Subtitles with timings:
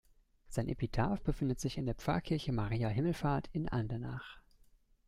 [0.49, 4.41] Sein Epitaph befindet sich in der Pfarrkirche Maria Himmelfahrt in Andernach.